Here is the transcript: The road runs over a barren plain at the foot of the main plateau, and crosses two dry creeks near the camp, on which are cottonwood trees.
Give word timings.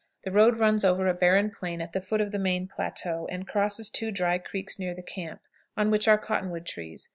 The 0.23 0.31
road 0.31 0.57
runs 0.57 0.83
over 0.83 1.07
a 1.07 1.13
barren 1.13 1.51
plain 1.51 1.79
at 1.79 1.91
the 1.91 2.01
foot 2.01 2.21
of 2.21 2.31
the 2.31 2.39
main 2.39 2.67
plateau, 2.67 3.27
and 3.29 3.47
crosses 3.47 3.91
two 3.91 4.09
dry 4.09 4.39
creeks 4.39 4.79
near 4.79 4.95
the 4.95 5.03
camp, 5.03 5.41
on 5.77 5.91
which 5.91 6.07
are 6.07 6.17
cottonwood 6.17 6.65
trees. 6.65 7.07